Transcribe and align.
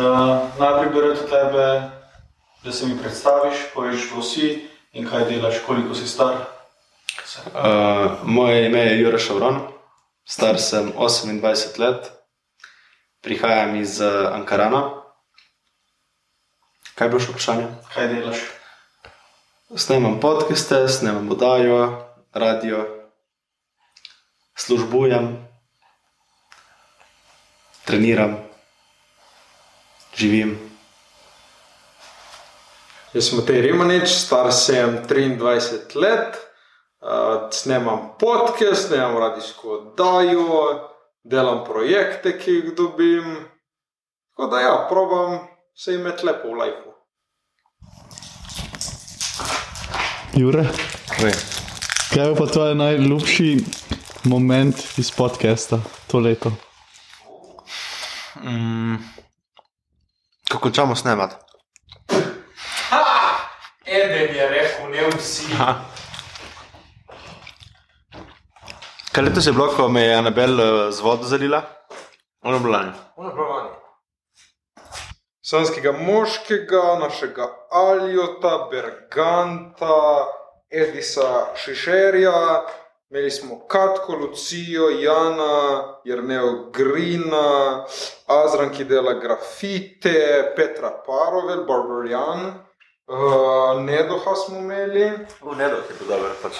Uh, 0.00 0.48
najprej 0.58 0.88
bi 0.92 1.00
rad 1.00 1.18
tebe, 1.28 1.90
da 2.64 2.72
se 2.72 2.86
mi 2.86 2.98
predstaviš, 2.98 3.56
poveš, 3.74 4.08
kdo 4.12 4.22
si 4.22 4.68
in 4.92 5.04
kaj 5.04 5.24
delaš, 5.28 5.58
koliko 5.66 5.94
si 5.94 6.08
star. 6.08 6.36
Uh, 7.52 8.16
moje 8.24 8.66
ime 8.66 8.80
je 8.80 9.00
Jurek 9.00 9.20
Šavron, 9.20 9.60
star 10.24 10.58
sem 10.58 10.92
28 10.96 11.80
let, 11.80 12.10
prihajam 13.20 13.76
iz 13.76 14.00
uh, 14.00 14.32
Ankarana. 14.32 14.82
Kaj 16.96 17.12
še 17.20 17.34
vprašanje? 17.34 17.68
Kaj 17.92 18.08
delaš? 18.08 18.44
Snemam 19.76 20.16
podcaste, 20.20 20.88
snemam 20.88 21.28
oddajo, 21.28 22.08
radio, 22.32 22.86
službujem, 24.56 25.34
treniram, 27.84 28.49
živim. 30.20 30.58
Jaz 33.14 33.30
sem 33.30 33.40
Matej 33.40 33.62
Rimanič, 33.64 34.08
star 34.12 34.52
sem 34.52 35.00
23 35.08 35.96
let, 35.96 36.36
uh, 37.02 37.48
snemam 37.50 38.12
podcast, 38.20 38.86
snemam 38.86 39.18
radijsko 39.18 39.72
oddajo, 39.78 40.90
delam 41.24 41.64
projekte, 41.64 42.36
ki 42.38 42.50
jih 42.50 42.68
dobim. 42.76 43.32
Tako 44.30 44.50
da 44.52 44.60
ja, 44.60 44.74
probam 44.90 45.38
se 45.74 45.94
imeti 45.94 46.26
lepo 46.26 46.52
v 46.52 46.58
lajku. 46.60 46.90
Jure, 50.36 50.66
Oj. 51.24 51.32
kaj 52.14 52.28
je 52.28 52.36
pa 52.36 52.46
tvoj 52.46 52.74
najljubši 52.74 53.56
moment 54.24 54.98
iz 54.98 55.10
podcasta 55.10 55.80
to 56.06 56.18
leto? 56.18 56.52
Mm. 58.44 59.19
Ko 60.50 60.58
končamo 60.58 60.96
snemati. 60.96 61.34
Eden 63.86 64.34
je 64.36 64.48
rekel, 64.48 64.90
ne 64.90 65.08
vsi. 65.16 65.46
Kaj 69.12 69.24
letos 69.24 69.46
je 69.46 69.52
bilo, 69.52 69.66
ko 69.76 69.88
me 69.88 70.02
je 70.02 70.14
Anabel 70.14 70.60
eh, 70.60 70.92
z 70.92 71.00
vodo 71.00 71.26
zalila? 71.26 71.62
Ono 72.42 72.56
je 72.56 72.60
bilo 72.60 72.72
lani. 72.72 72.92
Sanskega 75.42 75.92
moškega, 75.92 76.98
našega 77.00 77.46
Aljota, 77.70 78.68
Berganta, 78.70 80.26
Edisa 80.70 81.46
Šišerja, 81.56 82.62
imeli 83.10 83.30
smo 83.30 83.58
Katko, 83.68 84.16
Lucijo, 84.16 84.88
Jana, 84.88 85.84
Jrneo 86.04 86.70
Grina, 86.72 87.84
Azran, 88.26 88.70
ki 88.70 88.84
dela 88.84 89.12
grafite, 89.14 90.52
Petra 90.56 91.02
Parovel, 91.06 91.64
Barbarian, 91.66 92.46
uh, 93.06 93.82
Nedoha 93.82 94.34
smo 94.34 94.58
imeli. 94.58 95.10
V 95.42 95.56
nedo 95.56 95.76
je 95.76 95.94
bilo 95.98 96.16
dobro. 96.16 96.30
Pač. 96.42 96.52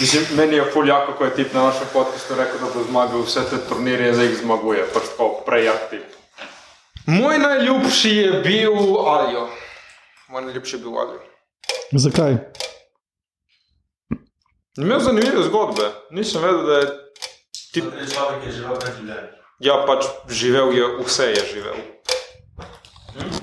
Mislim, 0.00 0.26
meni 0.36 0.56
je 0.56 0.64
fuljako, 0.72 1.12
ko 1.12 1.24
je 1.24 1.34
tip 1.34 1.52
na 1.52 1.62
našem 1.62 1.86
podkastu 1.92 2.34
rekel, 2.34 2.58
da 2.60 2.66
bo 2.74 2.84
zmagal 2.88 3.22
vse 3.22 3.40
te 3.50 3.58
turnirje 3.68 4.14
zdaj 4.14 4.26
jih 4.26 4.38
zmaguje, 4.42 4.86
pač 4.94 5.02
tako 5.16 5.42
prejak 5.46 5.90
tip. 5.90 6.04
Moj 7.06 7.38
najljubši 7.38 8.16
je 8.16 8.32
bil 8.32 8.98
Aljo. 8.98 9.48
Moj 10.28 10.42
najljubši 10.42 10.76
je 10.76 10.80
bil 10.80 10.98
Aljo. 10.98 11.20
Zakaj? 11.92 12.36
Imel 14.78 15.00
zanimive 15.00 15.42
zgodbe, 15.42 15.82
nisem 16.10 16.42
vedel, 16.42 16.66
da 16.66 16.74
je 16.74 16.86
tip. 17.72 17.84
To 17.90 17.98
je 17.98 18.06
človek, 18.06 18.42
ki 18.42 18.46
je 18.48 18.52
živel 18.54 18.76
pred 18.78 18.92
življenjem. 18.94 19.32
Ja, 19.66 19.74
pač 19.86 20.06
živel 20.30 20.70
je, 20.76 20.84
vse 21.08 21.26
je 21.32 21.42
živel. 21.48 21.80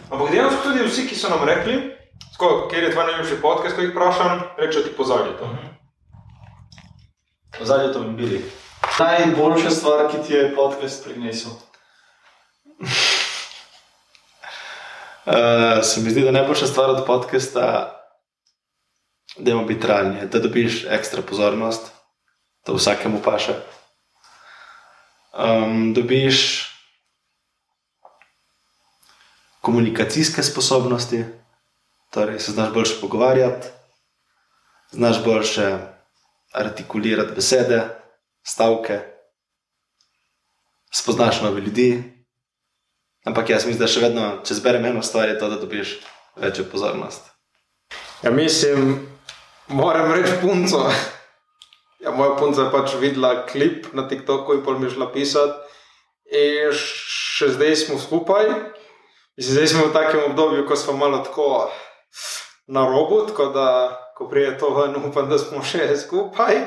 Ampak 0.07 0.31
dejansko 0.31 0.61
tudi 0.63 0.85
vsi, 0.87 1.03
ki 1.09 1.17
so 1.19 1.27
nam 1.33 1.43
rekli, 1.43 1.75
tako, 2.31 2.69
kjer 2.71 2.87
je 2.87 2.93
tvoj 2.93 3.09
najljubši 3.09 3.41
podcast, 3.43 3.75
ko 3.75 3.83
jih 3.83 3.91
vprašam, 3.91 4.39
rečejo 4.55 4.85
ti 4.87 4.95
pozadje 4.95 5.35
to. 5.41 5.51
Zadnji 7.59 7.91
to 7.93 8.05
bi 8.07 8.16
bili. 8.23 8.39
Najboljša 8.99 9.69
stvar, 9.69 10.07
ki 10.11 10.23
ti 10.23 10.33
je 10.33 10.55
podcast 10.55 11.03
prinesel. 11.03 11.51
Uh, 15.27 15.83
se 15.89 16.01
mi 16.01 16.09
zdi, 16.09 16.23
da 16.23 16.31
najboljša 16.31 16.71
stvar 16.71 16.95
od 16.95 17.03
podcasta 17.05 17.97
da 19.37 19.51
ima 19.51 19.63
biti 19.63 19.87
realni, 19.87 20.27
da 20.27 20.39
dobiš 20.39 20.85
ekstra 20.89 21.21
pozornost, 21.21 21.91
da 22.65 22.73
vsakemu 22.73 23.21
paše. 23.23 23.53
Um, 25.37 25.93
dobiš 25.93 26.67
komunikacijske 29.61 30.43
sposobnosti, 30.43 31.25
torej 32.11 32.39
se 32.39 32.51
znaš 32.51 32.73
boljše 32.73 33.01
pogovarjati, 33.01 33.67
znaš 34.91 35.23
boljše 35.23 35.77
artikulirati 36.53 37.35
besede, 37.35 37.83
stavke, 38.43 38.99
spoznaš 40.93 41.41
nove 41.41 41.61
ljudi. 41.61 42.03
Ampak 43.25 43.49
jaz 43.49 43.65
mislim, 43.65 43.79
da 43.79 43.87
še 43.91 43.99
vedno, 43.99 44.27
če 44.47 44.55
zberem 44.55 44.85
eno 44.85 45.03
stvar, 45.03 45.29
je 45.29 45.39
to, 45.39 45.49
da 45.49 45.59
dobiš 45.59 45.97
večjo 46.35 46.63
pozornost. 46.71 47.27
Ja, 48.23 48.31
mislim, 48.31 49.16
moram 49.67 50.11
reči 50.11 50.31
punco. 50.41 50.88
Ja, 52.00 52.11
moja 52.11 52.35
punca 52.38 52.67
je 52.67 52.72
pač 52.72 52.94
videla 53.01 53.45
klip 53.50 53.88
na 53.94 54.07
TikToku 54.07 54.53
in 54.53 54.63
pol 54.63 54.79
mi 54.79 54.89
šla 54.89 55.09
pisati. 55.11 55.57
In 56.31 56.73
še 56.75 57.53
zdaj 57.55 57.75
smo 57.75 58.00
skupaj. 58.00 58.50
Mislim, 59.38 59.53
zdaj 59.53 59.67
smo 59.67 59.88
v 59.88 59.94
takem 59.94 60.23
obdobju, 60.31 60.66
ko 60.67 60.75
smo 60.75 60.97
malo 60.97 61.22
tako 61.25 61.69
na 62.67 62.85
robu, 62.85 63.22
tako 63.29 63.51
da 63.55 63.67
ko 64.17 64.28
prije 64.29 64.57
to 64.57 64.69
ven, 64.73 64.95
upam, 65.05 65.29
da 65.29 65.38
smo 65.38 65.63
še 65.63 65.95
skupaj. 65.97 66.57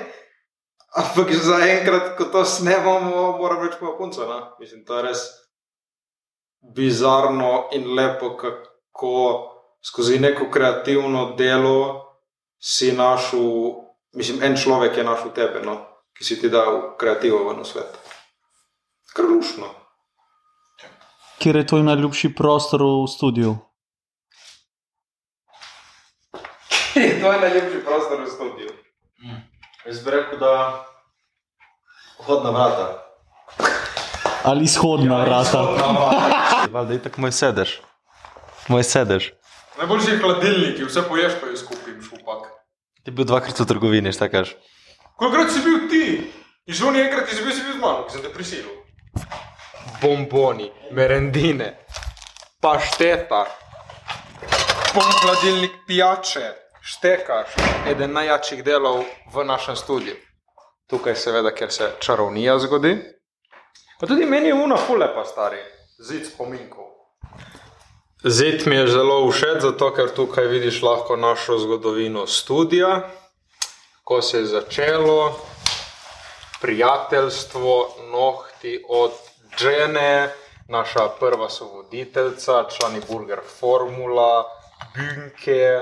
Ampak 0.96 1.32
za 1.34 1.60
enkrat, 1.66 2.14
ko 2.18 2.26
to 2.30 2.44
snemamo, 2.44 3.38
moram 3.38 3.62
reči 3.62 3.78
moja 3.80 3.98
punca. 3.98 4.26
No? 4.26 4.38
Mislim, 4.58 4.84
to 4.86 4.98
je 4.98 5.06
res 5.06 5.24
bizarno 6.74 7.68
in 7.72 7.94
lepo, 7.94 8.34
kako 8.38 9.14
skozi 9.82 10.18
neko 10.18 10.50
kreativno 10.50 11.32
delo 11.38 12.09
si 12.60 12.92
našel, 12.92 13.72
mislim, 14.12 14.42
en 14.42 14.56
človek 14.56 14.96
je 14.96 15.04
našel 15.04 15.32
tebe, 15.32 15.64
no, 15.64 15.80
ki 16.12 16.24
si 16.24 16.40
ti 16.40 16.52
dal 16.52 16.96
kreativo 17.00 17.48
v 17.48 17.64
svet. 17.64 17.98
Krlušno. 19.16 19.66
Kjer 21.40 21.56
je 21.56 21.66
tvoj 21.66 21.82
najljubši 21.82 22.34
prostor 22.36 22.84
v 22.84 23.08
studiu? 23.08 23.56
to 26.94 27.32
je 27.32 27.40
najljubši 27.40 27.80
prostor 27.84 28.20
v 28.20 28.28
studiu. 28.28 28.70
Jaz 29.86 30.04
bi 30.04 30.10
rekel, 30.10 30.38
da 30.38 30.84
vhodna 32.20 32.50
vrata. 32.50 32.86
Ali 34.44 34.64
izhodna 34.64 35.24
vrata? 35.24 35.62
Valjda 36.70 36.92
je 36.92 37.02
tako 37.02 37.20
moj 37.20 37.32
sedež. 37.32 37.80
Moj 38.68 38.84
sedež. 38.84 39.32
Najboljši 39.78 40.10
je 40.10 40.18
hladilnik, 40.18 40.82
vse 40.86 41.02
poješ, 41.08 41.32
pa 41.40 41.46
je 41.46 41.56
skupaj. 41.56 41.79
Ti 43.04 43.10
bil 43.10 43.24
dvakrat 43.24 43.60
v 43.60 43.66
trgovini, 43.66 44.12
šta 44.12 44.28
kažeš? 44.28 44.56
Kolikrat 45.16 45.52
si 45.52 45.60
bil 45.64 45.88
ti? 45.88 46.04
In 46.68 46.74
že 46.74 46.84
oni 46.84 47.00
enkrat, 47.00 47.28
si 47.28 47.42
bil, 47.42 47.52
si 47.52 47.64
bil 47.64 47.78
z 47.78 47.80
mano, 47.80 48.04
ki 48.04 48.12
sem 48.12 48.22
te 48.22 48.32
prisilil. 48.32 48.76
Bomboni, 50.02 50.68
merendine, 50.92 51.70
pašteta, 52.60 53.46
poln 54.92 55.16
hladilnik 55.24 55.80
pijače, 55.88 56.52
štekaš, 56.84 57.56
eden 57.88 58.12
najjačih 58.12 58.64
delov 58.64 59.04
v 59.32 59.44
našem 59.44 59.76
studiu. 59.76 60.16
Tukaj 60.92 61.16
seveda, 61.16 61.54
ker 61.56 61.72
se 61.72 61.92
čarovnija 62.00 62.58
zgodi. 62.58 62.96
Pa 64.00 64.06
tudi 64.06 64.26
meni 64.26 64.52
je 64.52 64.54
una 64.54 64.76
fulepa 64.76 65.24
stari, 65.24 65.60
zid 66.04 66.28
spominkov. 66.28 66.89
Zid 68.24 68.66
mi 68.66 68.76
je 68.76 68.86
zelo 68.86 69.30
všeč, 69.30 69.62
zato 69.64 69.86
ker 69.96 70.10
tukaj 70.12 70.44
vidiš 70.44 70.82
lahko 70.84 71.16
našo 71.16 71.56
zgodovino 71.58 72.26
studia, 72.26 73.08
ko 74.04 74.20
se 74.22 74.38
je 74.38 74.44
začelo, 74.44 75.40
prijateljstvo, 76.60 77.96
nohti 78.12 78.84
od 78.88 79.12
žene, 79.58 80.28
naša 80.68 81.08
prva 81.20 81.48
sovoditeljica, 81.48 82.68
člani 82.68 83.00
Burger 83.08 83.40
Formula, 83.60 84.44
Bunke, 84.92 85.78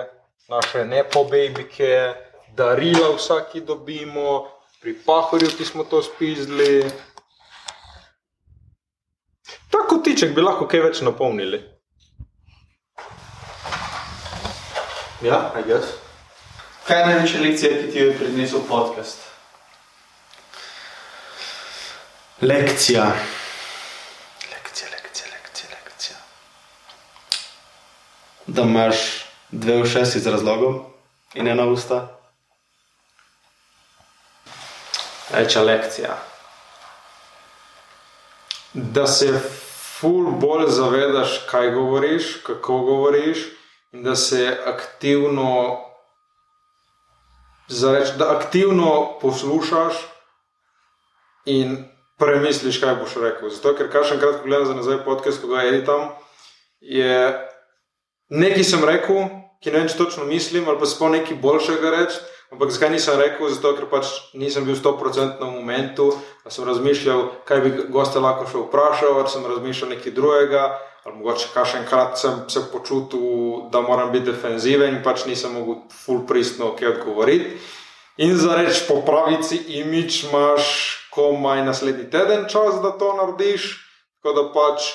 naše 0.49 0.84
nepobejbike, 0.84 2.14
darila 2.55 3.17
vsaki 3.17 3.61
dobimo, 3.61 4.46
pri 4.81 4.94
Pahorju, 5.06 5.49
ki 5.58 5.64
smo 5.64 5.84
to 5.84 6.02
spizdili. 6.02 6.87
Ta 9.70 9.82
kotiček 9.91 10.34
bi 10.34 10.46
lahko 10.46 10.70
kaj 10.70 10.81
več 10.87 11.02
napolnili. 11.02 11.78
Ja, 15.23 15.53
I 15.59 15.62
guess. 15.67 15.87
Kaj 16.87 17.00
je 17.00 17.06
največja 17.06 17.41
lekcija, 17.41 17.70
ki 17.70 17.91
ti 17.93 17.99
jo 17.99 18.05
je 18.06 18.19
prinesel 18.19 18.61
podcast? 18.69 19.19
Lekcija. 22.41 23.05
Lekcija, 24.53 24.88
lekcija, 24.93 25.26
lekcija, 25.32 25.70
lekcija. 25.85 26.17
da 28.47 28.62
imaš 28.62 28.97
dve 29.50 29.81
ušesi 29.82 30.20
z 30.20 30.31
razlogom 30.31 30.85
in 31.35 31.49
ena 31.49 31.67
usta. 31.67 32.19
Reča 35.31 35.62
lekcija. 35.62 36.19
Da 38.73 39.06
se 39.06 39.41
ful 39.99 40.31
bolj 40.31 40.70
zavedaš, 40.70 41.41
kaj 41.50 41.70
govoriš, 41.70 42.37
kako 42.47 42.79
govoriš, 42.79 43.57
in 43.93 44.02
da 44.02 44.17
se 44.17 44.58
aktivno, 44.67 45.79
zareč, 47.69 48.08
da 48.19 48.31
aktivno 48.37 49.19
poslušaš 49.20 49.94
in 51.44 51.85
premisliš, 52.19 52.81
kaj 52.81 52.94
boš 52.94 53.17
rekel. 53.23 53.50
Zato, 53.50 53.75
ker 53.79 53.90
kar 53.93 54.05
še 54.05 54.19
enkrat, 54.19 54.40
ko 54.40 54.49
gledam 54.49 54.67
za 54.69 54.76
nazaj 54.76 55.05
podcast, 55.06 55.40
ko 55.40 55.52
ga 55.52 55.64
editam, 55.69 56.11
je 56.81 57.12
nekaj 58.29 58.64
sem 58.64 58.85
rekel, 58.85 59.29
ki 59.62 59.73
ne 59.73 59.81
vem, 59.81 59.88
če 59.91 59.99
točno 59.99 60.26
mislim, 60.29 60.69
ali 60.69 60.79
pa 60.81 60.87
sploh 60.87 61.14
nekaj 61.14 61.41
boljšega 61.43 61.94
reči. 61.94 62.20
Ampak 62.49 62.73
zakaj 62.73 62.94
nisem 62.94 63.19
rekel? 63.20 63.50
Zato, 63.52 63.75
ker 63.76 63.88
pač 63.91 64.11
nisem 64.32 64.64
bil 64.64 64.76
100% 64.76 65.41
v 65.41 65.49
momentu, 65.52 66.08
da 66.44 66.52
sem 66.52 66.64
razmišljal, 66.64 67.25
kaj 67.49 67.61
bi 67.64 67.73
goste 67.93 68.23
lahko 68.25 68.46
še 68.49 68.62
vprašal, 68.62 69.19
ali 69.20 69.32
sem 69.32 69.44
razmišljal 69.44 69.93
nekaj 69.93 70.14
drugega, 70.17 70.62
ali 71.08 71.16
mogoče 71.16 71.49
kakšenkrat 71.55 72.19
sem 72.19 72.44
se 72.49 72.60
počutil, 72.72 73.20
da 73.72 73.81
moram 73.81 74.12
biti 74.12 74.31
defenziven 74.31 74.94
in 74.94 75.02
pač 75.02 75.25
nisem 75.26 75.52
mogel 75.56 75.81
full 76.05 76.26
pristno 76.26 76.75
kaj 76.76 76.88
odgovoriti. 76.88 77.56
In 78.19 78.37
za 78.37 78.56
reč 78.58 78.82
popraviti 78.88 79.56
imič 79.81 80.25
imaš 80.25 80.64
komaj 81.14 81.64
naslednji 81.64 82.10
teden 82.10 82.44
čas, 82.49 82.81
da 82.82 82.90
to 82.99 83.12
narediš, 83.16 83.70
tako 84.19 84.34
da 84.34 84.44
pač 84.52 84.90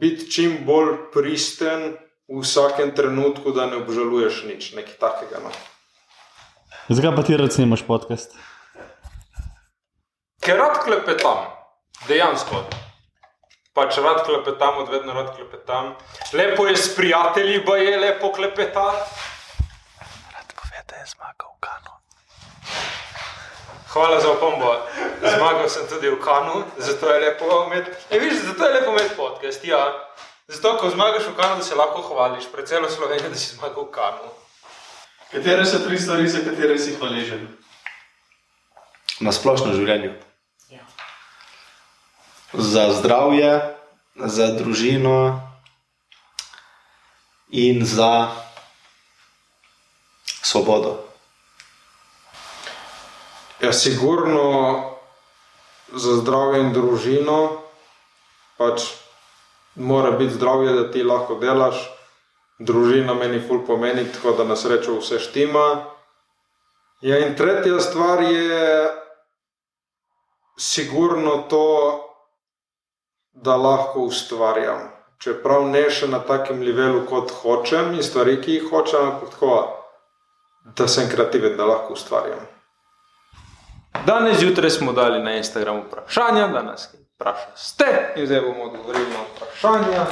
biti 0.00 0.30
čim 0.30 0.58
bolj 0.66 0.94
pristen 1.12 1.96
v 2.28 2.42
vsakem 2.42 2.92
trenutku, 2.94 3.52
da 3.52 3.66
ne 3.66 3.80
obžaluješ 3.80 4.44
nič, 4.44 4.72
nekaj 4.76 5.00
takega. 5.00 5.40
No. 5.44 5.50
Zakaj 6.88 7.16
pa 7.16 7.24
ti 7.24 7.36
rad 7.36 7.52
snimaš 7.52 7.82
podcast? 7.88 8.36
Ker 10.44 10.60
rad 10.60 10.84
klepetam, 10.84 11.48
dejansko. 12.08 12.87
Pač 13.78 13.94
rad 14.02 14.24
klepetam, 14.26 14.78
od 14.82 14.88
vedno 14.90 15.12
rad 15.14 15.36
klepetam. 15.36 15.94
Lepo 16.32 16.66
je 16.66 16.76
s 16.76 16.96
prijatelji, 16.96 17.64
pa 17.66 17.76
je 17.76 17.98
lepo 17.98 18.32
klepetati. 18.32 19.06
Rad 20.34 20.48
pove, 20.54 20.82
da 20.88 20.96
je 20.96 21.06
zmagal 21.06 21.52
v 21.54 21.60
kanu. 21.60 21.92
Hvala 23.92 24.20
za 24.20 24.32
opombo. 24.32 24.74
Zmagal 25.22 25.70
sem 25.70 25.86
tudi 25.86 26.10
v 26.10 26.18
kanu, 26.18 26.64
zato 26.76 27.06
je 27.06 27.20
lepo 27.20 27.46
imeti. 27.70 27.90
E, 28.10 28.18
viš, 28.18 28.42
zato 28.50 28.66
je 28.66 28.74
lepo 28.74 28.90
imeti 28.90 29.14
podcast. 29.16 29.64
Ja. 29.64 30.10
Zato, 30.48 30.76
ko 30.82 30.90
zmagaš 30.90 31.30
v 31.30 31.38
kanu, 31.38 31.62
da 31.62 31.64
se 31.64 31.78
lahko 31.78 32.02
hvališ, 32.02 32.50
pred 32.52 32.66
celo 32.66 32.90
Slovenijo, 32.90 33.30
da 33.30 33.38
si 33.38 33.54
zmagal 33.54 33.86
v 33.86 33.90
kanu. 33.94 34.26
Katere 35.30 35.62
so 35.66 35.78
tri 35.86 35.98
stvari, 35.98 36.26
za 36.28 36.42
katere 36.42 36.78
si 36.78 36.98
hvaležen? 36.98 37.46
Na 39.20 39.30
splošno 39.32 39.70
življenju. 39.70 40.18
Za 42.52 42.92
zdravje, 42.92 43.76
za 44.16 44.46
družino 44.56 45.40
in 47.50 47.84
za 47.84 48.28
svobodo. 50.42 51.04
Ja, 53.60 53.72
sigurno 53.72 54.96
za 55.92 56.16
zdravje 56.16 56.60
in 56.60 56.72
družino, 56.72 57.62
pač 58.56 58.82
mora 59.74 60.10
biti 60.10 60.34
zdravje, 60.34 60.72
da 60.72 60.90
ti 60.92 61.02
lahko 61.02 61.34
delaš. 61.34 61.84
Družina 62.58 63.14
meni 63.14 63.40
ful 63.48 63.60
pomeni, 63.66 64.08
tako 64.12 64.32
da 64.38 64.44
na 64.44 64.56
srečo 64.56 64.98
vse 64.98 65.18
štima. 65.22 65.84
Ja, 67.00 67.18
in 67.26 67.36
tretja 67.36 67.80
stvar 67.80 68.22
je 68.22 68.88
sigurno 70.58 71.44
to, 71.50 71.64
da 73.42 73.56
lahko 73.56 74.00
ustvarjam. 74.00 74.88
Čeprav 75.18 75.66
ne 75.66 75.82
še 75.90 76.06
na 76.08 76.20
takem 76.22 76.62
levelu, 76.62 77.02
kot 77.06 77.32
hočem 77.42 77.94
in 77.94 78.02
stvari, 78.02 78.36
ki 78.42 78.58
jih 78.58 78.70
hočem, 78.70 79.10
ampak 79.12 79.34
tako, 79.34 79.56
da 80.78 80.86
sem 80.88 81.10
kreativen, 81.10 81.56
da 81.58 81.66
lahko 81.66 81.96
ustvarjam. 81.98 82.46
Danes 84.06 84.38
zjutraj 84.38 84.70
smo 84.70 84.92
dali 84.92 85.22
na 85.22 85.34
Instagram 85.36 85.82
vprašanja, 85.86 86.48
da 86.54 86.62
nas 86.62 86.88
vprašate 86.94 88.12
in 88.16 88.26
zdaj 88.26 88.40
bomo 88.40 88.70
odgovorili 88.70 89.10
na 89.10 89.24
vprašanja. 89.34 90.06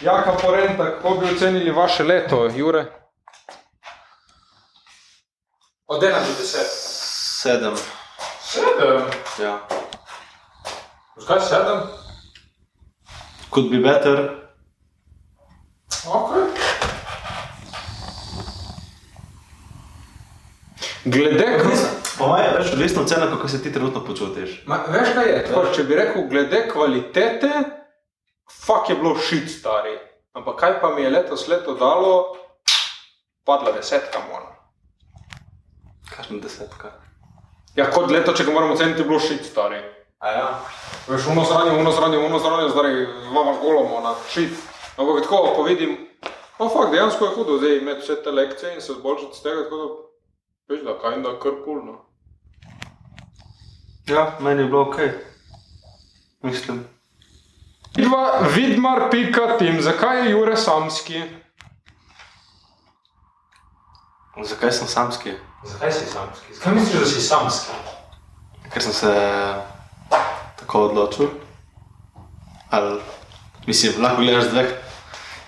Jaka 0.00 0.32
porenta, 0.42 0.84
kako 0.84 1.14
bi 1.14 1.34
ocenili 1.34 1.70
vaše 1.70 2.04
leto, 2.04 2.48
Jure? 2.56 2.84
Od 5.86 6.02
1 6.02 6.10
do 6.10 6.42
10. 6.42 6.56
Sedem. 7.42 7.74
7. 8.42 9.02
Ja. 9.42 9.79
Zakaj 11.16 11.40
7? 11.40 11.86
Could 13.50 13.70
be 13.70 13.78
better. 13.78 14.40
Okay. 16.06 16.46
Glede, 21.04 21.46
Po 22.20 22.26
mojem 22.28 22.44
je 22.44 22.56
več 22.58 22.72
odvisno 22.74 23.02
od 23.02 23.08
cene, 23.08 23.26
kako 23.30 23.48
se 23.48 23.62
ti 23.62 23.72
trenutno 23.72 24.02
počutiš. 24.04 24.62
Ma, 24.68 24.82
veš 24.92 25.14
kaj 25.16 25.28
je? 25.28 25.36
Tako, 25.46 25.62
če 25.72 25.84
bi 25.88 25.96
rekel, 25.96 26.26
glede 26.28 26.58
kvalitete, 26.68 27.50
fuk 28.66 28.90
je 28.90 28.96
bilo 29.00 29.14
šit 29.16 29.48
stari. 29.48 29.94
Ampak 30.36 30.58
kaj 30.60 30.74
pa 30.82 30.90
mi 30.94 31.02
je 31.02 31.10
letos 31.14 31.46
leto 31.48 31.74
dalo, 31.80 32.36
padla 33.48 33.72
desetka 33.72 34.20
mora. 34.28 34.52
Kakšna 36.10 36.42
desetka? 36.44 36.92
Ja, 37.78 37.88
kot 37.88 38.12
leto, 38.12 38.36
če 38.36 38.44
ga 38.44 38.52
moramo 38.52 38.76
oceniti, 38.76 39.00
je 39.00 39.08
bilo 39.08 39.22
šit 39.24 39.48
stari. 39.48 39.80
Ja. 40.24 40.60
Veš, 41.08 41.26
uno 41.26 41.44
zranje, 41.44 41.80
uno 41.80 41.92
zranje, 41.92 42.18
uno 42.18 42.38
zranje, 42.38 42.68
zdaj 42.68 43.06
vama 43.34 43.52
golomo 43.62 44.00
na 44.00 44.14
šit. 44.30 44.52
Ampak 44.96 45.22
tako, 45.22 45.52
ko 45.56 45.62
vidim, 45.62 46.08
no 46.58 46.68
fakt, 46.68 46.90
dejansko 46.90 47.24
je 47.24 47.34
hudo 47.34 47.58
zdaj 47.58 47.78
imeti 47.78 48.00
vse 48.00 48.22
te 48.22 48.30
lekcije 48.30 48.74
in 48.74 48.80
se 48.80 48.92
zboljšati 48.92 49.38
z 49.38 49.42
tega, 49.42 49.64
tako 49.64 49.76
da, 49.76 49.88
veš, 50.68 50.82
da 50.84 50.98
kaj 50.98 51.16
da 51.22 51.38
kar 51.40 51.52
kulno. 51.64 52.04
Ja, 54.06 54.36
meni 54.40 54.62
je 54.62 54.66
bilo 54.66 54.82
ok. 54.82 54.96
Mislim. 56.42 56.84
Iva, 57.96 58.38
vidmar, 58.54 59.10
pika, 59.10 59.58
tim, 59.58 59.80
zakaj 59.80 60.24
je 60.24 60.30
Jure 60.30 60.56
samski? 60.56 61.22
Zakaj 64.44 64.72
sem 64.72 64.86
samski? 64.86 65.32
Zakaj 65.64 65.92
si 65.92 66.06
samski? 66.06 66.54
Zakaj 66.54 66.74
misliš, 66.74 67.00
da 67.00 67.06
si 67.06 67.20
samski? 67.20 67.72
Ker 68.72 68.82
sem 68.82 68.92
se 68.92 69.14
tako 70.60 70.84
odločil. 70.90 71.28
Ali, 72.70 73.00
mislim, 73.66 74.02
lahko 74.02 74.22
gledaš 74.22 74.50
dveh, 74.52 74.74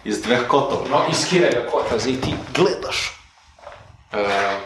iz 0.04 0.23
dveh 0.23 0.47
kotov. 0.49 0.88
No, 0.90 1.04
iz 1.11 1.25
katerega 1.25 1.69
kota 1.71 1.99
zdaj 1.99 2.21
ti? 2.21 2.35
gledaš. 2.54 3.12
Uh, 4.12 4.59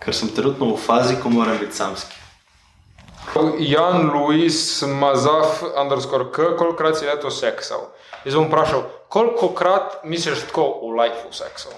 ker 0.00 0.14
sem 0.14 0.30
trenutno 0.32 0.70
v 0.72 0.78
fazi, 0.80 1.18
ko 1.20 1.32
moram 1.34 1.58
biti 1.58 1.76
samski. 1.76 2.14
Jan 3.58 4.08
Luis 4.14 4.82
Mazaf, 4.86 5.60
underscore 5.76 6.30
K, 6.32 6.54
kolikokrat 6.56 6.96
si 6.96 7.04
letos 7.04 7.40
seksal? 7.40 7.90
Jaz 8.24 8.38
bom 8.38 8.46
vprašal, 8.48 8.86
kolikokrat 9.12 10.00
misliš 10.04 10.46
tako 10.48 10.70
v 10.86 10.94
lifeu 11.02 11.32
seksal? 11.34 11.74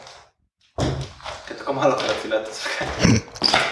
Je 1.49 1.57
tako 1.57 1.73
malo 1.73 1.97
krat 1.99 2.17
si 2.23 2.29
letos. 2.29 2.63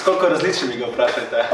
Skoliko 0.00 0.28
različnih 0.28 0.70
mi 0.70 0.76
ga 0.76 0.86
vprašate? 0.86 1.44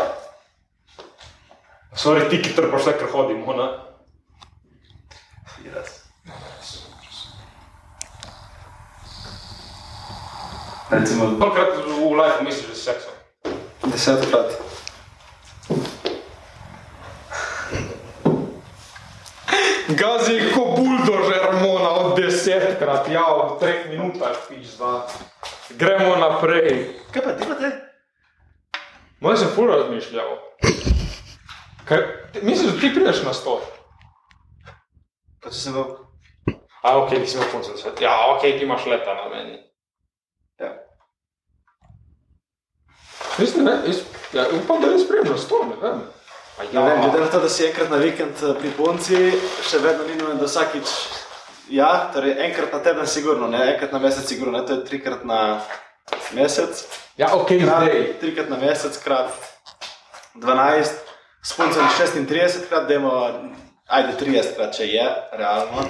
Sorry, 1.97 2.29
ti, 2.31 2.43
ki 2.43 2.55
trpaš 2.55 2.81
vse, 2.83 2.93
kar 2.99 3.09
hodimo, 3.13 3.53
ne? 3.57 3.69
Jaz. 5.65 6.03
Recimo 10.91 11.25
Kolikokrat 11.25 11.79
v 11.87 12.13
lifeu 12.21 12.45
misliš, 12.45 12.69
da 12.69 12.75
si 12.75 12.83
seksal? 12.83 13.17
desetkrat. 13.97 14.53
Gazi 19.89 20.53
ko 20.55 20.65
buldožer 20.77 21.49
mona 21.63 21.91
od 21.91 22.21
desetkrat, 22.21 23.09
ja, 23.09 23.25
v 23.25 23.59
treh 23.61 23.91
minutah 23.91 24.37
pizda. 24.49 25.09
Gremo 25.75 26.17
naprej. 26.17 27.01
Kaj 27.11 27.23
pa 27.25 27.33
ti 27.33 27.45
pa 27.49 27.55
te? 27.57 27.86
Moj 29.21 29.37
sem 29.37 29.49
ful 29.55 29.71
razmišljal. 29.71 30.37
Kaj, 31.89 32.03
ti- 32.33 32.43
misliš, 32.43 32.73
da 32.75 32.81
ti 32.81 32.95
prideš 32.95 33.23
na 33.25 33.33
sto? 33.35 33.61
Pa 35.43 35.51
če 35.51 35.61
sem 35.61 35.73
bil... 35.77 35.95
A, 36.83 36.97
ok, 36.99 37.11
ti 37.11 37.27
si 37.27 37.39
v 37.39 37.47
koncu 37.53 37.77
sveta. 37.79 38.05
Ja, 38.05 38.17
ok, 38.35 38.43
ti 38.43 38.63
imaš 38.67 38.87
leta 38.87 39.15
na 39.15 39.29
meni. 39.29 39.57
Ja. 40.61 40.73
Mislim, 43.39 43.65
ne, 43.65 43.73
jaz, 43.87 44.03
ja, 44.33 44.45
upam, 44.55 44.81
da 44.81 44.93
res 44.93 45.07
prijem 45.09 45.27
na 45.33 45.39
sto, 45.39 45.63
ne 45.67 45.77
vem. 45.81 46.05
Ja, 46.73 46.85
vem, 46.87 47.01
glede 47.03 47.21
na 47.21 47.31
to, 47.33 47.41
da 47.41 47.49
si 47.53 47.67
enkrat 47.67 47.91
na 47.91 47.99
vikend 48.01 48.39
eh, 48.43 48.55
pri 48.61 48.71
punci, 48.79 49.19
še 49.67 49.81
vedno 49.85 50.07
ni 50.09 50.15
nujno, 50.17 50.39
da 50.41 50.47
vsakič. 50.49 50.93
Ja, 51.75 51.91
torej 52.15 52.37
enkrat 52.47 52.73
na 52.73 52.81
teden, 52.81 53.07
sigurno, 53.11 53.49
ne 53.51 53.61
enkrat 53.75 53.93
na 53.93 53.99
mesec, 54.01 54.25
sigurno, 54.31 54.55
ne, 54.59 54.63
to 54.67 54.79
je 54.79 54.85
trikrat 54.89 55.25
na 55.29 55.41
mesec. 56.33 56.85
Ja, 57.17 57.35
ok, 57.35 57.53
zdaj. 57.63 58.21
trikrat 58.21 58.49
na 58.51 58.57
mesec, 58.57 58.99
krat 59.05 59.33
12, 60.35 60.93
s 61.43 61.53
punco 61.57 61.81
je 61.81 61.87
36 61.87 62.69
krat, 62.69 62.89
dajmo, 62.89 63.13
ajde 63.89 64.17
30 64.21 64.57
krat, 64.57 64.75
če 64.77 64.89
je, 64.91 65.07
realno. 65.33 65.87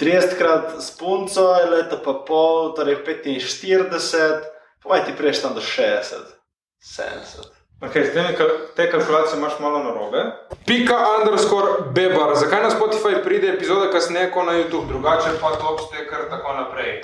30 0.00 0.36
krat 0.38 0.76
s 0.82 0.90
punco 0.96 1.46
je 1.56 1.70
leto 1.70 2.00
pa 2.04 2.14
pol, 2.26 2.74
torej 2.76 3.00
45, 3.06 4.44
pomaj 4.82 5.04
ti 5.06 5.16
prejš 5.16 5.42
tam 5.42 5.54
do 5.54 5.64
60, 5.64 6.36
70. 6.80 7.60
Okay, 7.80 8.12
te, 8.12 8.36
te 8.76 8.90
kalkulacije 8.90 9.38
imaš 9.38 9.52
malo 9.60 9.78
na 9.78 9.90
robe. 9.90 10.24
Pika 10.66 10.96
underscore 11.18 11.72
bebar. 11.94 12.36
Zakaj 12.36 12.62
na 12.62 12.70
Spotify 12.70 13.24
pride 13.24 13.48
epizoda 13.48 13.90
kasneje 13.90 14.30
kot 14.30 14.46
na 14.46 14.52
YouTube, 14.52 14.88
drugače 14.88 15.30
pa 15.40 15.54
to 15.56 15.68
obstaje 15.68 16.08
kar 16.08 16.28
tako 16.30 16.52
naprej? 16.52 17.00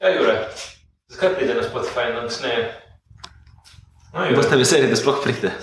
Ja, 0.00 0.08
Jure, 0.08 0.36
zakaj 1.10 1.34
pride 1.36 1.54
na 1.54 1.66
Spotify 1.66 2.10
in 2.10 2.28
kasneje? 2.28 2.70
No, 4.14 4.24
Jure, 4.24 4.36
Boste 4.36 4.56
veseli, 4.56 4.90
da 4.90 4.96
sploh 4.96 5.22
pride. 5.22 5.50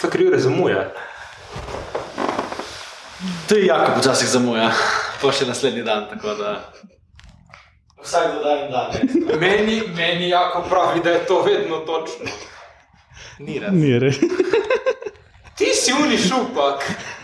sta 0.00 0.10
kriv 0.10 0.32
zamuja. 0.36 0.92
Tudi 3.48 3.66
Jakob 3.66 4.00
včasih 4.00 4.28
zamuja, 4.28 4.70
pa 5.20 5.32
še 5.32 5.44
naslednji 5.44 5.82
dan, 5.84 6.06
tako 6.08 6.32
da. 6.38 6.52
Vsak 8.00 8.38
dodajen 8.38 8.70
dan. 8.72 8.94
ne. 8.94 9.36
Meni, 9.36 9.82
meni 9.96 10.30
jako 10.30 10.62
pravi, 10.70 11.02
da 11.04 11.10
je 11.10 11.26
to 11.26 11.42
vedno 11.42 11.82
točno. 11.84 12.32
Ni 13.38 13.58
res. 13.58 13.72
Ni 13.72 13.98
res. 13.98 14.16
Ti 15.58 15.74
si 15.76 15.92
uni 15.92 16.16
šupak. 16.18 16.80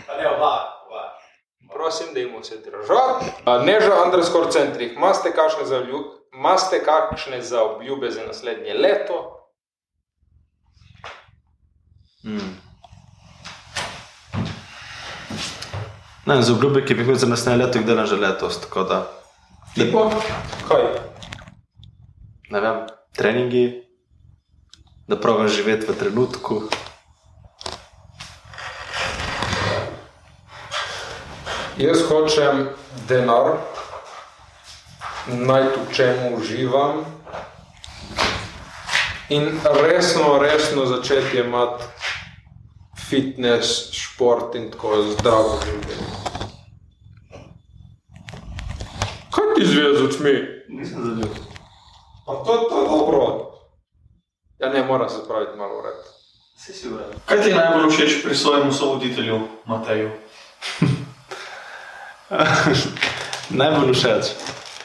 Pa 0.07 0.21
ne 0.21 0.29
oba. 0.29 0.53
Prosim, 1.87 2.07
da 2.13 2.19
jim 2.19 2.29
vse 2.41 2.55
držati. 2.57 3.25
Neža 3.65 4.03
underscore 4.05 4.51
centrih. 4.51 4.97
Maste 4.97 5.31
kakšne 5.31 5.65
kakšne 6.83 7.41
za 7.41 7.63
obljube 7.63 8.11
za 8.11 8.25
naslednje 8.27 8.73
leto? 8.73 9.47
Mm. 12.23 12.57
Ne, 16.25 16.41
za 16.41 16.53
obljube, 16.53 16.85
ki 16.85 16.93
bi 16.93 17.01
jih 17.01 17.07
imel 17.07 17.15
za 17.15 17.27
naslednje 17.27 17.65
leto, 17.65 17.77
jih 17.77 17.87
delam 17.87 18.05
že 18.05 18.15
letos, 18.15 18.59
da. 18.83 18.99
Tipo? 19.75 20.09
Kaj? 20.67 20.83
Ne 22.49 22.59
vem, 22.59 22.83
treningi, 23.15 23.83
da 25.07 25.15
pravim 25.15 25.47
živeti 25.47 25.87
v 25.87 25.95
trenutku. 25.99 26.61
Jaz 31.77 31.99
hočem 32.09 32.69
denar, 33.07 33.61
naj 35.29 35.63
tu 35.73 35.93
čemu 35.93 36.37
uživam 36.37 37.05
in 39.29 39.59
resno, 39.81 40.39
resno 40.41 40.85
začeti 40.85 41.37
imati 41.37 41.83
fitness, 43.09 43.93
šport 43.93 44.55
in 44.55 44.71
tako 44.71 45.03
zdravo 45.11 45.59
življenje. 45.65 46.09
Kaj 49.29 49.53
ti 49.55 49.69
zvija 49.69 49.93
z 49.93 50.05
očmi? 50.09 50.35
Nisem 50.69 51.05
zadel. 51.05 51.29
Pa 52.25 52.41
to, 52.41 52.57
to 52.69 52.81
je 52.81 52.87
dobro. 52.89 53.23
Ja, 54.59 54.73
ne, 54.73 54.81
mora 54.83 55.09
se 55.09 55.21
spraviti 55.23 55.57
malo 55.57 55.81
red. 55.85 56.01
Si 56.57 56.73
si 56.73 56.89
uredil. 56.89 57.21
Kaj 57.25 57.41
ti 57.41 57.49
je 57.49 57.55
najbolj 57.55 57.91
všeč 57.93 58.23
pri 58.25 58.35
svojem 58.35 58.73
sovoditelju 58.73 59.41
Mateju? 59.65 60.09
najbolj 63.59 63.93
všeč. 63.95 64.35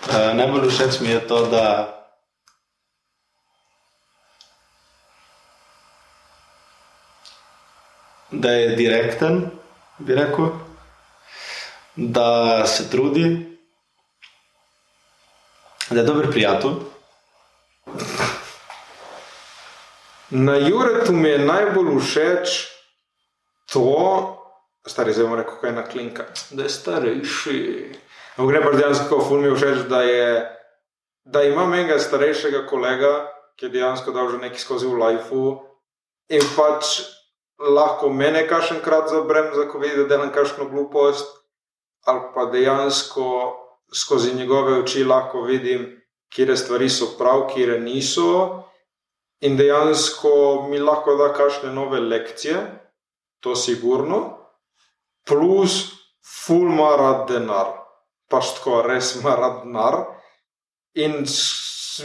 Uh, 0.06 0.30
najbolj 0.38 0.70
všeč 0.70 1.00
mi 1.02 1.10
je 1.10 1.20
to, 1.26 1.46
da. 1.50 1.98
Da 8.30 8.50
je 8.50 8.76
direkten, 8.76 9.50
bi 9.98 10.14
rekel, 10.14 10.54
da 11.96 12.66
se 12.66 12.90
trudi, 12.90 13.58
da 15.90 16.00
je 16.00 16.06
dober 16.06 16.30
prijatelj. 16.30 16.78
Na 20.30 20.56
Juretu 20.56 21.12
mi 21.12 21.28
je 21.28 21.38
najbolj 21.38 22.00
všeč 22.00 22.48
to, 23.72 24.41
stari 24.88 25.12
zdaj 25.12 25.26
bom 25.26 25.38
rekel, 25.38 25.58
kaj 25.60 25.70
je 25.70 25.76
na 25.76 25.84
klinka, 25.86 26.24
da 26.50 26.62
je 26.62 26.68
starejši. 26.68 27.60
Ampak 28.36 28.50
gre 28.50 28.62
pa 28.64 28.72
dejansko 28.76 29.04
tako, 29.04 29.24
ful 29.28 29.40
mi 29.40 29.48
je 29.48 29.54
všeč, 29.54 29.78
da, 29.88 30.02
je, 30.02 30.28
da 31.24 31.42
imam 31.46 31.74
enega 31.74 31.98
starejšega 31.98 32.66
kolega, 32.66 33.12
ki 33.56 33.68
je 33.68 33.74
dejansko 33.78 34.10
dal 34.10 34.30
že 34.32 34.40
nekaj 34.40 34.58
skozi 34.58 34.88
v 34.88 34.98
lifeu 34.98 35.60
in 36.32 36.42
pač 36.56 37.02
lahko 37.60 38.08
mene 38.10 38.46
kašenkrat 38.48 39.10
zabrem, 39.12 39.52
za 39.54 39.68
ko 39.68 39.78
vidi, 39.78 39.96
da 40.02 40.08
delam 40.16 40.32
kakšno 40.32 40.66
glupost, 40.72 41.28
ali 42.06 42.20
pa 42.34 42.46
dejansko 42.50 43.26
skozi 43.94 44.34
njegove 44.34 44.80
oči 44.82 45.04
lahko 45.04 45.42
vidim, 45.46 46.02
kje 46.32 46.56
stvari 46.56 46.88
so 46.88 47.12
prav, 47.18 47.46
kje 47.54 47.78
niso. 47.78 48.64
In 49.42 49.56
dejansko 49.56 50.66
mi 50.70 50.78
lahko 50.78 51.16
da 51.16 51.32
kakšne 51.34 51.72
nove 51.72 52.00
lekcije, 52.00 52.56
to 53.40 53.56
sigurno, 53.56 54.41
plus 55.28 55.92
ful 56.46 56.70
ima 56.72 56.96
rad 56.96 57.28
denar, 57.28 57.72
pač 58.30 58.54
tako 58.58 58.82
res 58.86 59.14
ima 59.20 59.34
rad 59.36 59.62
denar. 59.64 59.98
In 60.94 61.24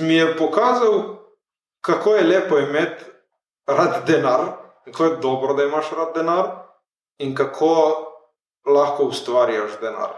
mi 0.02 0.16
je 0.16 0.38
pokazal, 0.38 1.18
kako 1.82 2.16
je 2.16 2.24
lepo 2.24 2.60
imeti 2.60 3.04
rad 3.68 4.06
denar, 4.08 4.46
kako 4.86 5.04
je 5.04 5.18
dobro, 5.22 5.54
da 5.54 5.64
imaš 5.64 5.92
rad 5.92 6.16
denar 6.16 6.46
in 7.20 7.36
kako 7.36 7.74
lahko 8.66 9.04
ustvarjaš 9.04 9.80
denar. 9.82 10.16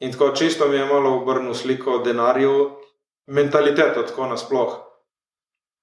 In 0.00 0.12
tako 0.12 0.30
čisto 0.30 0.68
mi 0.68 0.76
je 0.76 0.86
malo 0.86 1.16
obrnil 1.16 1.54
sliko 1.54 1.92
o 1.92 1.98
denarju, 1.98 2.70
mentaliteto 3.26 4.02
tako 4.02 4.26
nasploh. 4.26 4.76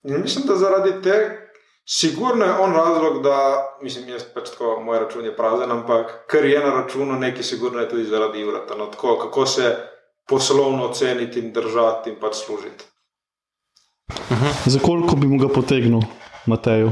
In 0.04 0.22
mislim, 0.22 0.46
da 0.48 0.56
zaradi 0.56 1.02
tega, 1.02 1.45
sigurno 1.86 2.46
je 2.46 2.52
on 2.52 2.74
razlog, 2.74 3.24
da, 3.24 3.38
mislim, 3.82 4.10
jaz 4.10 4.24
pač 4.34 4.50
tako, 4.50 4.82
moj 4.82 5.00
račun 5.00 5.26
je 5.26 5.36
prazen, 5.38 5.72
ampak 5.72 6.26
kar 6.28 6.46
je 6.46 6.60
na 6.60 6.82
računu, 6.82 7.20
neki 7.20 7.44
sigurno 7.44 7.80
je 7.80 7.90
tudi 7.90 8.06
zaradi 8.06 8.40
Jurata. 8.40 8.76
No, 8.76 8.86
tako, 8.86 9.20
kako 9.22 9.46
se 9.46 9.78
poslovno 10.28 10.88
ceniti 10.94 11.40
in 11.40 11.54
držati 11.54 12.10
in 12.10 12.20
pač 12.20 12.36
služiti. 12.36 12.86
Za 14.66 14.80
koliko 14.80 15.16
bi 15.16 15.28
mu 15.28 15.38
ga 15.40 15.54
potegnil, 15.54 16.00
Mateju? 16.46 16.92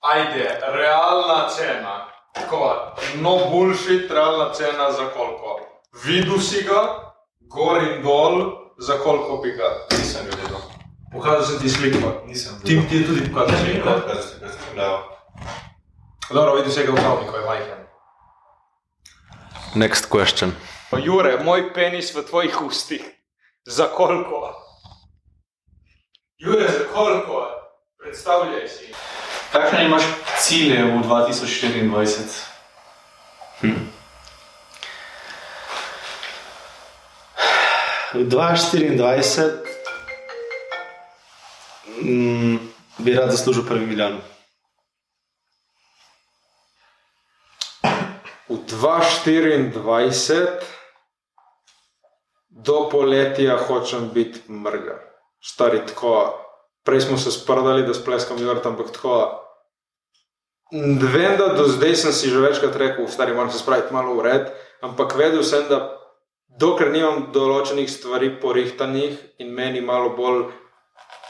Ajde, 0.00 0.60
realna 0.74 1.48
cena. 1.48 2.08
Tako, 2.34 2.76
no 3.20 3.38
bullshit, 3.50 4.10
realna 4.10 4.52
cena 4.52 4.92
za 4.92 5.08
koliko. 5.16 5.60
Videl 6.04 6.38
si 6.38 6.64
ga, 6.64 7.12
gor 7.40 7.82
in 7.82 8.02
dol, 8.02 8.52
za 8.78 8.98
koliko 8.98 9.36
bi 9.36 9.50
ga. 9.50 9.68
Nisem 9.90 10.24
videl. 10.26 10.71
Pokazal 11.12 11.44
sem 11.44 11.58
ti 11.58 11.68
sliko. 11.68 12.22
Nisem 12.26 12.56
Ti, 12.64 12.80
ti 12.88 12.96
je 12.96 13.06
tudi 13.06 13.20
pokazal 13.28 13.52
Ne, 13.52 13.58
sliko. 13.64 13.84
ne, 13.86 13.96
ne, 13.96 14.16
ne, 14.40 14.48
ne. 14.76 14.88
Dobro, 16.30 16.54
videl 16.54 16.72
si 16.72 16.82
ga 16.82 16.92
v 16.92 16.96
pravniku, 16.96 17.36
je 17.36 17.44
majhen. 17.44 17.80
Next 19.74 20.08
question. 20.08 20.52
Pa 20.90 20.96
Jure, 20.98 21.36
moj 21.38 21.72
penis 21.72 22.12
v 22.12 22.22
tvojih 22.22 22.62
ustih. 22.62 23.04
Za 23.64 23.86
koliko? 23.86 24.52
Jure, 26.38 26.64
za 26.64 26.84
koliko? 26.88 27.46
Predstavljaj 27.98 28.68
si. 28.68 28.92
Kakšne 29.52 29.84
imaš 29.84 30.02
cilje 30.38 30.80
v 30.82 30.96
2024? 30.98 32.24
V 38.12 38.24
2024 38.24 39.71
mm, 42.04 42.58
bi 42.98 43.14
rad 43.14 43.30
zaslužil 43.30 43.64
prvi 43.68 43.86
milijon. 43.86 44.20
V 48.48 48.58
2024 48.68 50.60
do 52.50 52.88
poletja 52.90 53.56
hočem 53.56 54.10
biti 54.14 54.52
mrga. 54.52 54.98
Stari 55.40 55.80
tako. 55.86 56.38
Prej 56.84 57.00
smo 57.00 57.18
se 57.18 57.30
sprdali, 57.30 57.86
da 57.86 57.94
spleskam 57.94 58.36
vrt, 58.36 58.66
ampak 58.66 58.92
tako. 58.92 59.38
Vem, 61.12 61.36
da 61.38 61.52
do 61.54 61.68
zdaj 61.68 61.94
sem 61.96 62.12
si 62.12 62.30
že 62.30 62.40
večkrat 62.40 62.76
rekel, 62.76 63.08
stari 63.08 63.34
moram 63.34 63.50
se 63.50 63.58
spraviti 63.58 63.92
malo 63.92 64.14
v 64.14 64.22
red, 64.24 64.48
ampak 64.80 65.14
vedel 65.16 65.44
sem, 65.44 65.68
da 65.68 65.98
dokler 66.48 66.88
nimam 66.90 67.28
določenih 67.32 67.90
stvari 67.90 68.32
porihtanih 68.40 69.18
in 69.38 69.52
meni 69.52 69.80
malo 69.84 70.16
bolj 70.16 70.48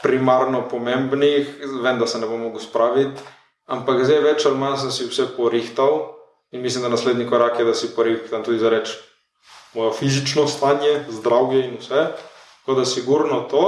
primarno 0.03 0.65
pomembnih, 0.69 1.47
vem, 1.83 1.99
da 1.99 2.07
se 2.07 2.19
ne 2.19 2.27
bom 2.27 2.41
mogel 2.41 2.61
spraviti, 2.61 3.23
ampak 3.71 4.03
zdaj 4.03 4.21
več 4.25 4.45
ali 4.45 4.59
manj 4.59 4.81
sem 4.83 4.91
si 4.91 5.07
vse 5.07 5.29
porihtal 5.37 6.13
in 6.51 6.61
mislim, 6.61 6.83
da 6.83 6.91
naslednji 6.93 7.25
korak 7.29 7.59
je, 7.59 7.65
da 7.65 7.73
si 7.73 7.93
porihtam 7.95 8.43
tudi 8.43 8.59
za 8.59 8.69
reči 8.69 8.99
moje 9.73 9.93
fizično 9.97 10.47
stanje, 10.47 11.05
zdravje 11.09 11.65
in 11.65 11.77
vse. 11.79 12.07
Tako 12.61 12.79
da 12.79 12.85
sigurno 12.85 13.39
to 13.51 13.65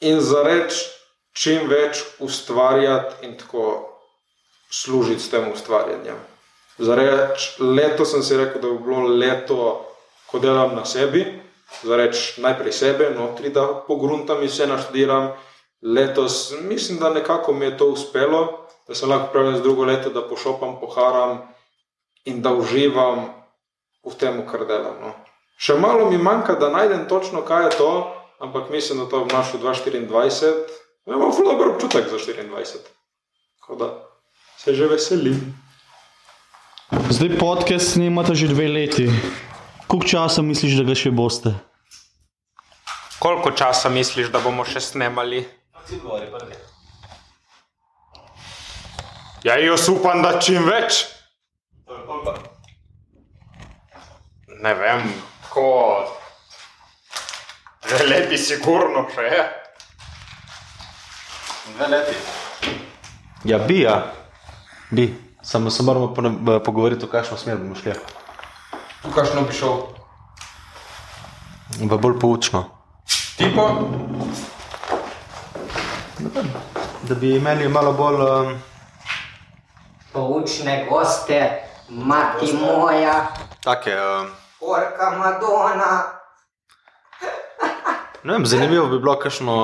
in 0.00 0.20
za 0.20 0.42
reči 0.42 0.86
čim 1.32 1.68
več 1.68 2.04
ustvarjati 2.18 3.26
in 3.26 3.36
tako 3.38 3.96
služiti 4.70 5.22
s 5.22 5.30
tem 5.30 5.52
ustvarjanjem. 5.52 6.16
Za 6.78 6.94
reči, 6.94 7.62
leto 7.62 8.04
sem 8.04 8.22
si 8.22 8.36
rekel, 8.36 8.62
da 8.62 8.68
bi 8.68 8.78
bilo 8.84 9.08
leto, 9.08 9.86
ko 10.26 10.38
delam 10.38 10.74
na 10.76 10.84
sebi, 10.84 11.26
za 11.82 11.96
reči 11.96 12.40
najprej 12.40 12.72
sebe, 12.72 13.10
notri, 13.16 13.50
da 13.50 13.66
pogruntam 13.86 14.42
in 14.42 14.48
vse 14.48 14.66
naštudiram. 14.66 15.30
Letos 15.82 16.52
mislim, 16.62 16.98
da 16.98 17.10
nekako 17.10 17.52
mi 17.52 17.64
je 17.64 17.76
to 17.76 17.86
uspelo, 17.86 18.66
da 18.88 18.94
sem 18.94 19.08
lahko 19.08 19.24
pripravljen 19.24 19.56
z 19.56 19.62
drugo 19.62 19.84
leto, 19.84 20.10
da 20.10 20.28
pošopam, 20.28 20.80
poharam 20.80 21.38
in 22.24 22.42
da 22.42 22.52
uživam 22.52 23.28
v 24.04 24.14
tem, 24.18 24.42
kar 24.46 24.66
delam. 24.66 24.96
No. 25.00 25.14
Še 25.60 25.76
malo 25.80 26.10
mi 26.10 26.18
manjka, 26.18 26.54
da 26.60 26.68
najdem 26.72 27.08
točno, 27.08 27.42
kaj 27.44 27.64
je 27.64 27.70
to, 27.78 27.90
ampak 28.40 28.70
mislim, 28.70 28.98
da 28.98 29.08
to 29.08 29.24
v 29.24 29.32
našu 29.32 29.58
2024 29.58 30.80
ja, 31.06 31.14
imam 31.16 31.32
zelo 31.32 31.52
dober 31.52 31.68
občutek 31.68 32.08
za 32.08 32.16
24. 32.16 32.78
Tako 33.60 33.74
da 33.76 33.88
se 34.58 34.74
že 34.74 34.86
veselim. 34.86 35.54
Zdaj 37.10 37.38
podcast 37.38 37.92
snimate 37.92 38.34
že 38.34 38.48
dve 38.48 38.68
leti. 38.68 39.08
Koliko 39.90 40.06
časa 40.06 40.42
misliš, 40.42 40.76
da 40.78 40.84
ga 40.86 40.94
še 40.94 41.10
boste? 41.10 41.50
Koliko 43.18 43.50
časa 43.50 43.90
misliš, 43.90 44.28
da 44.30 44.38
bomo 44.38 44.62
še 44.62 44.78
snemali? 44.80 45.40
Ja, 49.42 49.56
jaz 49.58 49.88
upam, 49.90 50.22
da 50.22 50.36
čim 50.38 50.62
več. 50.68 51.00
Ne 54.62 54.76
vem, 54.78 55.10
ko. 55.50 55.66
Dve 57.88 58.06
leti, 58.06 58.38
sigurno 58.38 59.08
še 59.10 59.26
je. 59.26 59.42
Dve 61.74 61.90
leti. 61.96 62.16
Ja, 63.42 63.58
bi, 63.58 63.82
ja. 63.82 63.98
Bi. 64.94 65.10
Samo 65.42 65.70
se 65.74 65.82
moramo 65.82 66.14
pone- 66.14 66.60
pogovoriti, 66.62 67.10
v 67.10 67.10
kakšno 67.10 67.42
smer 67.42 67.58
bomo 67.58 67.74
šli. 67.74 68.19
Tu 69.02 69.10
kakšno 69.14 69.42
bi 69.42 69.52
šel? 69.52 69.76
V 71.80 71.98
bolj 71.98 72.18
poučno. 72.20 72.64
Tipo? 73.36 73.68
Da 77.02 77.14
bi 77.14 77.36
imeli 77.36 77.68
malo 77.68 77.92
bolj. 77.92 78.20
Um, 78.20 78.58
Poučne 80.12 80.86
goste, 80.90 81.62
mati 81.88 82.52
moja, 82.52 83.26
take, 83.62 83.94
um, 83.94 84.26
orka 84.60 85.10
Madona. 85.18 86.02
ne 88.24 88.32
vem, 88.32 88.46
zanimivo 88.46 88.86
bi 88.86 88.98
bilo 88.98 89.18
kakšno 89.18 89.54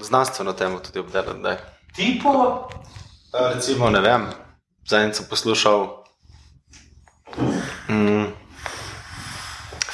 znanstveno 0.00 0.52
temo 0.52 0.78
tudi 0.78 0.98
obdelati. 0.98 1.42
daj. 1.42 1.56
Tipo? 1.96 2.68
Eh, 3.34 3.54
Recimo, 3.54 3.90
ne 3.90 4.00
vem, 4.00 4.26
zadnjič 4.88 5.16
sem 5.16 5.26
poslušal 5.30 5.86
mm, 7.88 8.24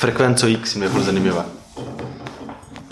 frekvenco 0.01 0.49
X, 0.49 0.75
mi 0.75 0.87
je 0.87 0.91
bolj 0.91 1.03
zanimiva. 1.03 1.45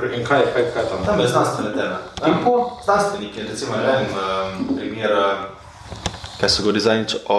In 0.05 0.25
kaj, 0.25 0.43
kaj, 0.53 0.65
kaj 0.75 0.85
tam? 0.89 1.05
Tam 1.05 1.21
je 1.21 1.29
znanstvene 1.29 1.71
teme. 1.73 1.97
Tipo? 2.25 2.79
Znanstveniki, 2.85 3.43
recimo, 3.43 3.77
ne 3.77 3.83
vem, 3.83 4.07
um, 4.13 4.77
primer, 4.77 5.11
kaj 6.41 6.49
so 6.49 6.63
govorili 6.63 6.81
zadnjič 6.81 7.17
o 7.29 7.39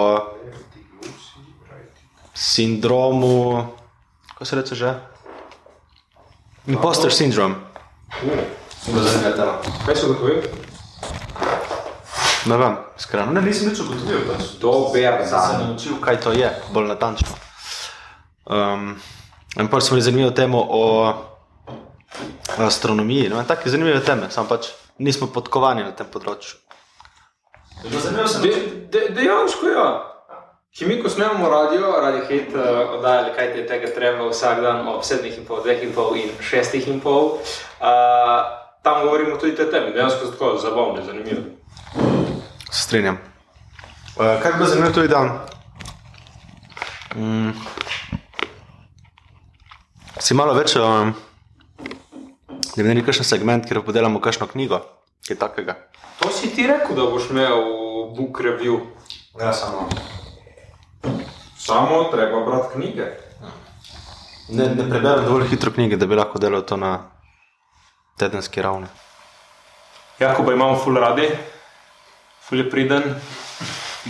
sindromu, 2.34 3.66
kako 4.32 4.44
se 4.44 4.56
reče 4.56 4.74
že? 4.74 4.94
Imposter 6.66 7.12
syndrome. 7.12 7.54
Zelo 8.86 9.02
zanimiva 9.02 9.36
tema. 9.36 9.52
Kaj 9.86 9.96
so 9.96 10.08
gotovili? 10.08 10.42
Ne 12.46 12.56
vem, 12.56 12.76
iskreno, 12.98 13.32
ne, 13.32 13.42
nisem 13.42 13.68
nič 13.68 13.80
ugotovil. 13.80 14.20
Pač. 14.26 14.42
Dober 14.60 15.22
Sem 15.26 15.40
se 15.40 15.58
naučil, 15.58 16.00
kaj 16.00 16.20
to 16.20 16.32
je, 16.32 16.50
bolj 16.72 16.88
natančno. 16.88 17.28
Um, 18.46 18.94
in 19.60 19.68
pa 19.68 19.80
smo 19.80 19.94
imeli 19.94 20.02
zanimivo 20.02 20.30
temo 20.30 20.66
o 20.70 21.12
astronomiji. 22.58 23.28
No, 23.28 23.44
take 23.44 23.70
zanimive 23.70 24.00
teme, 24.04 24.30
samo 24.30 24.48
pač 24.48 24.66
nismo 24.98 25.26
podkovani 25.26 25.84
na 25.84 25.92
tem 25.96 26.08
področju. 26.12 26.60
Zanimivo 27.84 28.28
se 28.28 28.40
De, 28.40 28.52
de, 28.92 29.08
dejansko 29.16 29.72
ja. 29.72 29.88
Ki 30.76 30.84
mi, 30.84 30.98
ko 31.00 31.08
snemamo 31.08 31.48
radio, 31.48 31.94
radio 32.04 32.24
hit, 32.28 32.52
uh, 32.52 32.98
oddajali, 32.98 33.32
kaj 33.36 33.52
ti 33.52 33.62
je 33.62 33.66
tega 33.68 33.88
treba 33.94 34.26
vsak 34.28 34.60
dan 34.60 34.82
ob 34.92 35.04
sedmih 35.08 35.38
in 35.38 35.46
pol, 35.48 35.62
dveh 35.64 35.86
in 35.86 35.94
pol 35.96 36.18
in 36.20 36.34
šestih 36.44 36.88
in 36.92 37.00
pol, 37.00 37.38
uh, 37.80 38.42
tam 38.84 39.06
govorimo 39.06 39.38
tudi 39.40 39.54
te 39.56 39.70
teme, 39.72 39.94
dejansko 39.96 40.26
so 40.26 40.34
tako 40.34 40.50
zabavne, 40.60 41.04
zanimive. 41.06 41.56
Se 42.68 42.82
strinjam. 42.82 43.16
Uh, 44.18 44.36
kaj 44.42 44.52
bi 44.52 44.58
bilo 44.58 44.68
zanimivo 44.68 44.92
tudi 44.98 45.08
dan? 45.08 45.32
Mm. 47.16 47.56
Si 50.26 50.34
malo 50.34 50.56
več, 50.56 50.72
um, 50.74 51.12
da 51.78 52.80
bi 52.80 52.82
naredili 52.82 53.04
kakšen 53.06 53.26
segment, 53.28 53.66
kjer 53.68 53.78
podelamo 53.86 54.18
kakšno 54.18 54.48
knjigo, 54.50 54.80
kaj 55.22 55.36
takega. 55.38 55.76
To 56.18 56.32
si 56.34 56.48
ti 56.50 56.64
rekel, 56.66 56.96
da 56.98 57.04
boš 57.12 57.28
imel 57.30 57.60
book 58.16 58.40
review. 58.42 58.80
Ja, 59.38 59.52
samo. 59.54 59.84
Samo 61.62 62.00
treba 62.10 62.40
brati 62.48 62.72
knjige. 62.72 63.06
Ne, 64.48 64.66
ne 64.72 64.88
preberem 64.88 65.28
dovolj 65.28 65.46
hitro 65.52 65.70
knjige, 65.76 66.00
da 66.02 66.10
bi 66.10 66.18
lahko 66.18 66.42
delal 66.42 66.66
to 66.66 66.80
na 66.80 66.90
tedenski 68.18 68.66
ravni. 68.66 68.90
Jakoba 70.18 70.58
imamo 70.58 70.74
ful 70.82 70.98
radi, 71.06 71.30
ful 72.48 72.64
je 72.64 72.66
priden, 72.74 73.06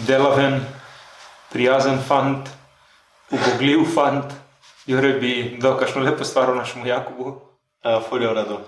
delaven, 0.09 0.63
prijazen 1.53 2.01
fant, 2.09 2.49
ubogljiv 3.29 3.85
fant. 3.93 4.46
Jure 4.87 5.13
bi 5.19 5.59
dal 5.59 5.75
kakšno 5.79 6.03
lepo 6.07 6.25
stvar 6.25 6.55
našemu 6.55 6.87
Jakobu. 6.87 7.41
Uh, 7.83 8.03
ful 8.09 8.23
je 8.23 8.29
v 8.29 8.35
redu. 8.35 8.59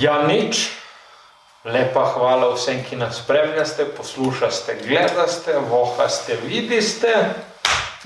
Ja, 0.00 0.24
nič. 0.24 0.72
Lepa 1.60 2.06
hvala 2.16 2.54
vsem, 2.56 2.80
ki 2.80 2.96
nas 2.96 3.20
spremljate, 3.20 3.84
poslušate, 3.92 4.78
gledate, 4.80 5.58
vohaste, 5.68 6.38
vidite, 6.40 7.12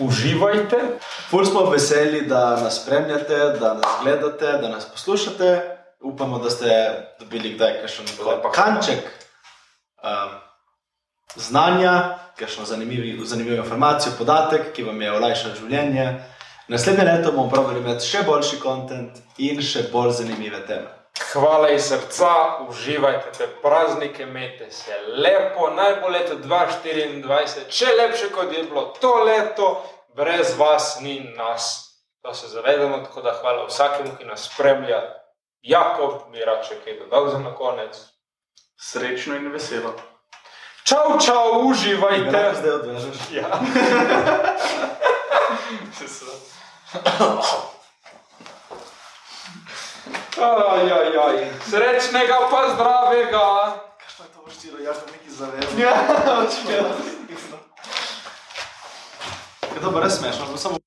uživajte. 0.03 0.99
Ful 1.31 1.47
smo 1.47 1.71
veseli, 1.71 2.27
da 2.27 2.59
nas 2.59 2.83
spremljate, 2.83 3.39
da 3.63 3.79
nas 3.79 3.93
gledate, 4.03 4.59
da 4.59 4.69
nas 4.75 4.91
poslušate. 4.91 5.79
Upamo, 6.03 6.43
da 6.43 6.51
ste 6.51 6.71
dobili 7.23 7.55
kdaj 7.55 7.79
kakšen 7.85 8.11
kanček 8.51 9.07
um, 10.03 10.35
znanja, 11.37 12.19
kakšno 12.39 12.65
zanimivo, 12.65 13.25
zanimivo 13.25 13.57
informacijo, 13.57 14.13
podatek, 14.19 14.73
ki 14.73 14.83
vam 14.83 15.03
je 15.03 15.13
olajšal 15.13 15.55
življenje. 15.61 16.07
Naslednje 16.69 17.05
leto 17.05 17.33
bomo 17.33 17.51
pravili 17.51 17.81
imeti 17.81 18.07
še 18.09 18.23
boljši 18.25 18.61
kontent 18.61 19.19
in 19.39 19.61
še 19.63 19.89
bolj 19.93 20.15
zanimive 20.21 20.63
teme. 20.67 20.89
Hvala 21.33 21.69
iz 21.71 21.85
srca, 21.89 22.31
uživajte 22.69 23.33
te 23.39 23.47
praznike, 23.63 24.23
imejte 24.23 24.71
se 24.71 24.97
lepo, 25.23 25.69
najbolj 25.71 26.13
leto 26.13 26.39
2024, 26.43 27.69
še 27.71 27.93
lepše 27.99 28.31
kot 28.35 28.51
je 28.55 28.65
bilo 28.65 28.87
to 29.01 29.13
leto, 29.25 29.69
brez 30.17 30.57
vas 30.59 30.97
ni 31.01 31.21
nas. 31.37 31.91
To 32.25 32.35
se 32.35 32.49
zavedamo, 32.49 32.99
tako 33.05 33.23
da 33.23 33.37
hvala 33.41 33.67
vsakemu, 33.69 34.17
ki 34.19 34.25
nas 34.25 34.49
spremlja. 34.49 35.03
Jakob, 35.63 36.33
bi 36.33 36.41
rad 36.45 36.65
še 36.67 36.81
kaj 36.85 36.99
dodal 37.05 37.29
za 37.31 37.39
na 37.39 37.55
konec. 37.55 38.01
Srečno 38.81 39.37
in 39.37 39.53
veselo. 39.53 39.95
Čau, 40.85 41.17
čau, 41.17 41.65
uživajte. 41.65 42.61
zdaj 42.61 42.73
odvežeš. 42.85 43.17
Ja. 43.33 43.49
Aj, 50.45 50.85
aj, 50.93 51.09
aj. 51.17 51.37
Srečnega 51.65 52.39
pa 52.53 52.61
zdravega. 52.77 53.49
Kaj 53.97 54.29
je 54.29 54.31
to 54.37 54.41
vrstilo, 54.45 54.77
jaz 54.85 55.01
sem 55.01 55.09
neki 55.17 55.31
zavedam. 55.33 55.73
Ja, 55.81 55.95
očitno. 56.45 56.89
Je 59.75 59.81
to 59.81 59.89
pa 59.89 59.99
res 60.05 60.21
smešno, 60.21 60.53
samo 60.61 60.84